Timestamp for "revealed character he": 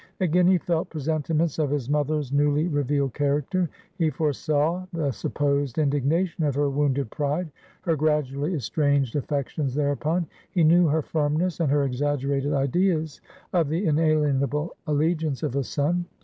2.67-4.09